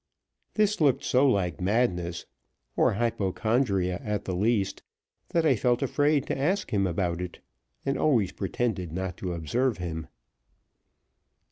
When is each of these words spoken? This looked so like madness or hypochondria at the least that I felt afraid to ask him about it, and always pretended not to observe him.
This 0.55 0.81
looked 0.81 1.03
so 1.03 1.29
like 1.29 1.61
madness 1.61 2.25
or 2.75 2.93
hypochondria 2.93 4.01
at 4.03 4.25
the 4.25 4.35
least 4.35 4.81
that 5.29 5.45
I 5.45 5.55
felt 5.55 5.83
afraid 5.83 6.25
to 6.25 6.35
ask 6.35 6.71
him 6.73 6.87
about 6.87 7.21
it, 7.21 7.39
and 7.85 7.99
always 7.99 8.31
pretended 8.31 8.91
not 8.91 9.15
to 9.17 9.33
observe 9.33 9.77
him. 9.77 10.07